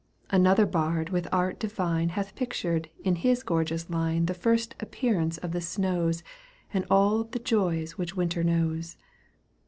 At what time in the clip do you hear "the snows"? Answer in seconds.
5.51-6.23